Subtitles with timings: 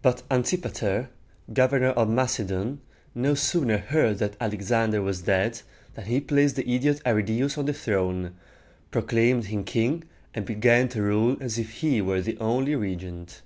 [0.00, 1.10] But An tip´a ter,
[1.52, 2.80] governor of Macedon,
[3.14, 5.60] no sooner heard that Alexander was dead,
[5.94, 8.34] than he placed the idiot Arridæus on the throne,
[8.90, 13.42] proclaimed him king, and began to rule as if he were the only regent.